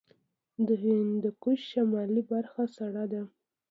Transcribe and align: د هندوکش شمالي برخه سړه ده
د 0.67 0.69
هندوکش 0.83 1.59
شمالي 1.71 2.21
برخه 2.31 2.63
سړه 2.77 3.05
ده 3.11 3.21